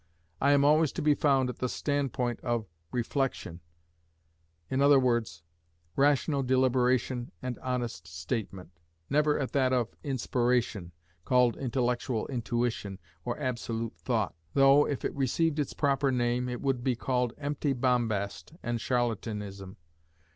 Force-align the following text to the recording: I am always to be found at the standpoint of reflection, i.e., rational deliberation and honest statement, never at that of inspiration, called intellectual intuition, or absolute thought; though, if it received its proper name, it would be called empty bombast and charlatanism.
I 0.41 0.53
am 0.53 0.65
always 0.65 0.91
to 0.93 1.01
be 1.03 1.13
found 1.13 1.47
at 1.51 1.59
the 1.59 1.69
standpoint 1.69 2.39
of 2.39 2.65
reflection, 2.91 3.59
i.e., 4.71 5.21
rational 5.95 6.41
deliberation 6.41 7.31
and 7.39 7.59
honest 7.59 8.07
statement, 8.07 8.71
never 9.11 9.37
at 9.37 9.51
that 9.51 9.73
of 9.73 9.93
inspiration, 10.03 10.91
called 11.23 11.55
intellectual 11.55 12.25
intuition, 12.29 12.97
or 13.25 13.39
absolute 13.39 13.95
thought; 13.95 14.33
though, 14.55 14.87
if 14.87 15.05
it 15.05 15.13
received 15.15 15.59
its 15.59 15.73
proper 15.73 16.11
name, 16.11 16.49
it 16.49 16.61
would 16.61 16.83
be 16.83 16.95
called 16.95 17.33
empty 17.37 17.71
bombast 17.71 18.53
and 18.63 18.79
charlatanism. 18.81 19.75